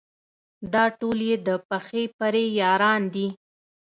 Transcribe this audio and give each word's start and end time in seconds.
دا 0.73 0.83
ټول 0.99 1.17
یې 1.29 1.35
د 1.47 1.49
پخې 1.69 2.03
پرې 2.17 2.43
یاران 2.61 3.01
دي. 3.13 3.27